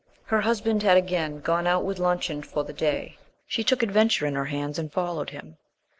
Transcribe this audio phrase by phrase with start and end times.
[0.23, 3.19] Her husband had again gone out with luncheon for the day.
[3.45, 5.57] She took adventure in her hands and followed him.